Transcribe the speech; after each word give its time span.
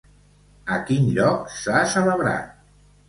A 0.77 0.79
quin 0.87 1.05
lloc 1.17 1.53
s'ha 1.57 1.83
celebrat? 1.93 2.61